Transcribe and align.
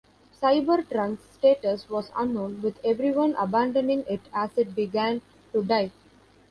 Cybertron's 0.41 1.21
status 1.23 1.87
was 1.87 2.11
unknown, 2.15 2.63
with 2.63 2.79
everyone 2.83 3.35
abandoning 3.37 4.03
it 4.09 4.21
as 4.33 4.57
it 4.57 4.73
began 4.73 5.21
to 5.53 5.61
die. 5.63 5.91